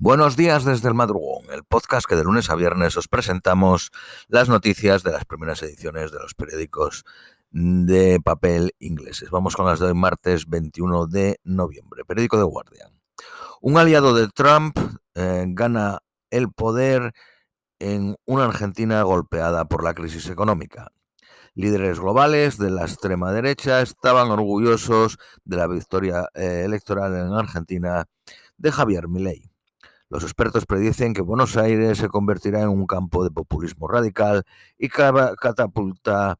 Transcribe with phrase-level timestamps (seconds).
[0.00, 3.90] Buenos días desde el madrugón, el podcast que de lunes a viernes os presentamos
[4.28, 7.04] las noticias de las primeras ediciones de los periódicos
[7.50, 9.28] de papel ingleses.
[9.30, 12.04] Vamos con las de hoy, martes 21 de noviembre.
[12.04, 12.92] Periódico de Guardian.
[13.60, 14.78] Un aliado de Trump
[15.16, 15.98] eh, gana
[16.30, 17.12] el poder
[17.80, 20.92] en una Argentina golpeada por la crisis económica.
[21.54, 28.06] Líderes globales de la extrema derecha estaban orgullosos de la victoria eh, electoral en Argentina
[28.58, 29.47] de Javier Milei.
[30.10, 34.44] Los expertos predicen que Buenos Aires se convertirá en un campo de populismo radical
[34.78, 36.38] y catapulta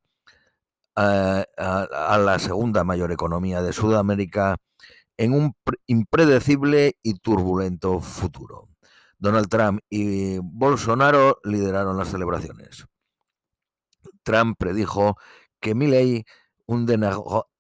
[0.97, 4.57] a, a, la segunda mayor economía de Sudamérica
[5.19, 5.55] en un
[5.87, 8.69] impredecible y turbulento futuro.
[9.19, 12.87] Donald Trump y Bolsonaro lideraron las celebraciones.
[14.23, 15.17] Trump predijo
[15.61, 16.25] que Milley,
[16.67, 16.87] un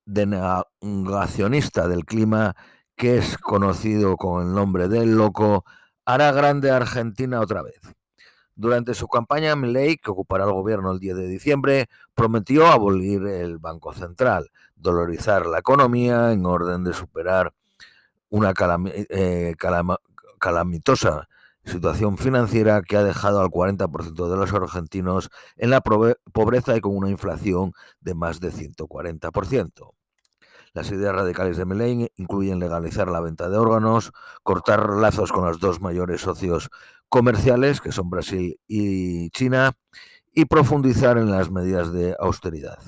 [0.06, 2.54] denegacionista del clima
[2.96, 5.64] que es conocido con el nombre del loco,
[6.08, 7.80] hará grande Argentina otra vez.
[8.54, 13.58] Durante su campaña, Milley, que ocupará el gobierno el 10 de diciembre, prometió abolir el
[13.58, 17.52] Banco Central, dolorizar la economía en orden de superar
[18.30, 18.54] una
[19.10, 19.54] eh,
[20.38, 21.28] calamitosa
[21.66, 26.96] situación financiera que ha dejado al 40% de los argentinos en la pobreza y con
[26.96, 29.97] una inflación de más de 140%.
[30.72, 35.60] Las ideas radicales de Milei incluyen legalizar la venta de órganos, cortar lazos con los
[35.60, 36.70] dos mayores socios
[37.08, 39.72] comerciales, que son Brasil y China,
[40.32, 42.78] y profundizar en las medidas de austeridad.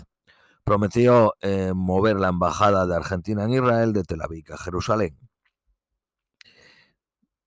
[0.64, 5.18] Prometió eh, mover la embajada de Argentina en Israel de Tel Aviv a Jerusalén.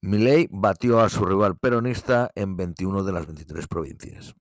[0.02, 4.36] Milei batió a su rival peronista en 21 de las 23 provincias.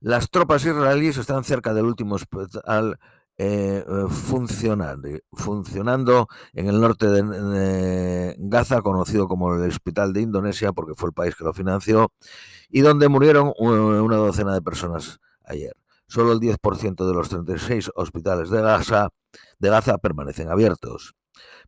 [0.00, 2.98] Las tropas israelíes están cerca del último hospital
[3.38, 3.84] eh,
[5.32, 11.14] funcionando en el norte de, Gaza, conocido como el Hospital de Indonesia, porque fue el
[11.14, 12.12] país que lo financió,
[12.68, 15.72] y donde murieron una docena de personas ayer.
[16.06, 19.08] Solo el 10% de los 36 hospitales de Gaza,
[19.58, 21.14] de Gaza permanecen abiertos.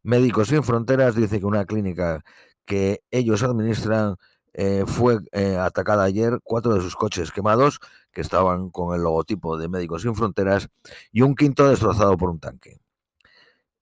[0.02, 2.22] Médicos Sin Fronteras dice que una clínica
[2.66, 4.16] que ellos administran
[4.54, 7.80] eh, fue eh, atacada ayer, cuatro de sus coches quemados,
[8.12, 10.68] que estaban con el logotipo de Médicos Sin Fronteras,
[11.12, 12.78] y un quinto destrozado por un tanque.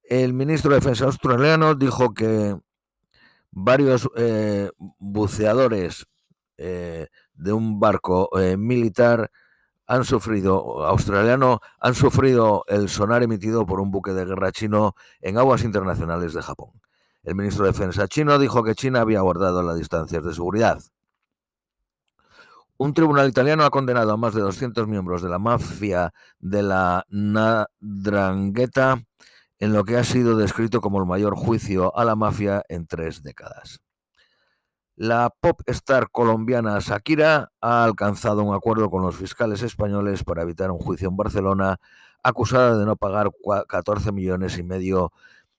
[0.03, 2.59] El ministro de Defensa australiano dijo que
[3.51, 6.07] varios eh, buceadores
[6.57, 9.33] de un barco militar
[9.87, 15.39] han sufrido, australiano, han sufrido el sonar emitido por un buque de guerra chino en
[15.39, 16.71] aguas internacionales de Japón.
[17.23, 20.83] El ministro de Defensa chino dijo que China había guardado las distancias de seguridad.
[22.79, 27.07] Un tribunal italiano ha condenado a más de 200 miembros de la mafia de la
[27.11, 29.01] Nadrangheta
[29.61, 33.23] en lo que ha sido descrito como el mayor juicio a la mafia en tres
[33.23, 33.81] décadas.
[34.97, 40.73] La pop star colombiana Shakira ha alcanzado un acuerdo con los fiscales españoles para evitar
[40.73, 41.79] un juicio en Barcelona,
[42.25, 43.31] acusada de no pagar
[43.69, 45.13] 14 millones y medio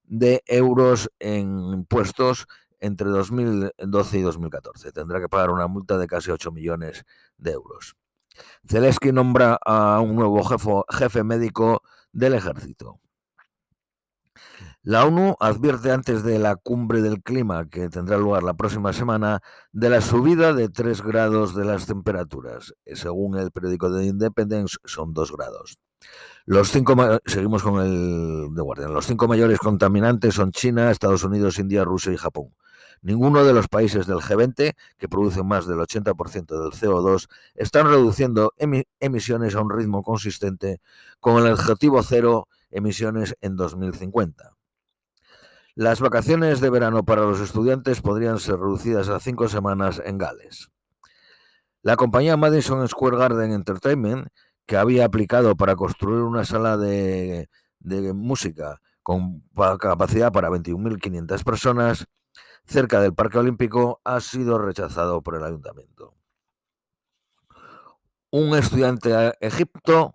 [0.04, 2.48] de euros en impuestos
[2.80, 4.92] entre 2012 y 2014.
[4.92, 7.06] Tendrá que pagar una multa de casi 8 millones
[7.38, 7.96] de euros.
[8.68, 10.44] Zelensky nombra a un nuevo
[10.90, 13.00] jefe médico del ejército.
[14.86, 19.42] La ONU advierte antes de la cumbre del clima que tendrá lugar la próxima semana
[19.72, 22.74] de la subida de 3 grados de las temperaturas.
[22.86, 25.80] Según el periódico de Independence, son 2 grados.
[26.46, 28.94] Los cinco, seguimos con el de Guardian.
[28.94, 32.54] Los cinco mayores contaminantes son China, Estados Unidos, India, Rusia y Japón.
[33.02, 38.54] Ninguno de los países del G20, que producen más del 80% del CO2, están reduciendo
[39.00, 40.82] emisiones a un ritmo consistente
[41.22, 44.53] con el objetivo cero emisiones en 2050.
[45.76, 50.70] Las vacaciones de verano para los estudiantes podrían ser reducidas a cinco semanas en Gales.
[51.82, 54.28] La compañía Madison Square Garden Entertainment,
[54.68, 57.50] que había aplicado para construir una sala de,
[58.14, 59.42] música con
[59.80, 62.06] capacidad para 21.500 personas
[62.66, 66.14] cerca del Parque Olímpico, ha sido rechazado por el ayuntamiento.
[68.30, 70.14] Un estudiante egipto,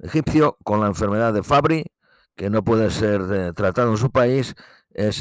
[0.00, 1.84] egipcio con la enfermedad de Fabry,
[2.34, 4.54] que no puede ser eh, tratado en su país,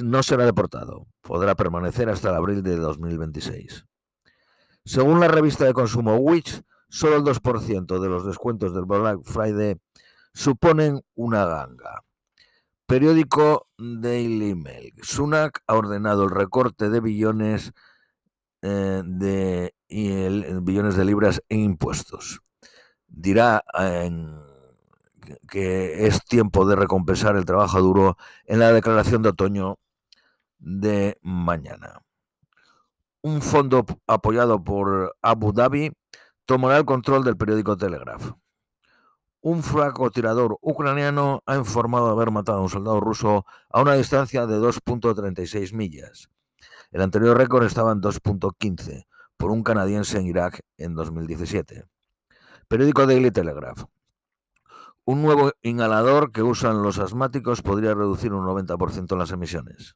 [0.04, 1.08] no será deportado.
[1.22, 3.86] Podrá permanecer hasta el abril de 2026.
[4.86, 9.76] Según la revista de consumo Witch, solo el 2% de los descuentos del Black Friday
[10.34, 12.04] suponen una ganga.
[12.86, 14.94] Periódico Daily Mail.
[15.02, 17.74] Sunak ha ordenado el recorte de billones
[18.62, 19.74] eh, de
[20.62, 22.40] billones de libras en impuestos.
[23.08, 24.47] Dirá en
[25.50, 29.78] que es tiempo de recompensar el trabajo duro en la declaración de otoño
[30.60, 32.02] de mañana.
[33.22, 35.92] un fondo apoyado por Abu Dhabi
[36.46, 38.32] tomará el control del periódico Telegraph.
[39.42, 44.48] Un francotirador ucraniano ha informado de haber matado a un soldado ruso a una distancia
[44.48, 46.30] de 2.36 millas.
[46.92, 51.86] El anterior récord estaba en 2.15 por un canadiense en Irak en 2017.
[52.68, 53.86] Periódico Daily Telegraph.
[55.08, 59.96] Un nuevo inhalador que usan los asmáticos podría reducir un 90% las emisiones.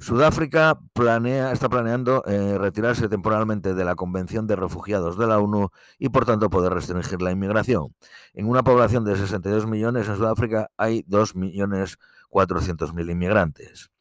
[0.00, 5.68] Sudáfrica planea, está planeando eh, retirarse temporalmente de la Convención de Refugiados de la ONU
[6.00, 7.94] y por tanto poder restringir la inmigración.
[8.32, 13.93] En una población de 62 millones en Sudáfrica hay 2.400.000 inmigrantes.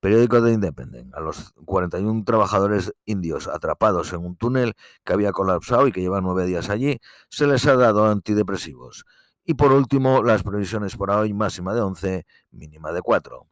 [0.00, 1.14] Periódico de Independent.
[1.14, 4.74] A los 41 trabajadores indios atrapados en un túnel
[5.04, 9.04] que había colapsado y que llevan nueve días allí, se les ha dado antidepresivos.
[9.44, 13.46] Y por último, las previsiones para hoy máxima de 11, mínima de 4.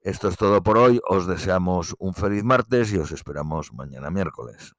[0.00, 1.00] Esto es todo por hoy.
[1.08, 4.74] Os deseamos un feliz martes y os esperamos mañana miércoles.